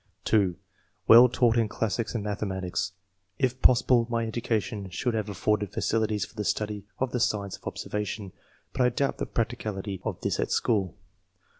[0.25, 0.55] ''(2)"
[1.07, 2.93] Well taught in classics and mathematics.
[3.37, 7.71] If possible my education should have afforded facilities for the study of the science of
[7.71, 8.31] observa tion,
[8.73, 10.95] but I doubt the practicability of this at school.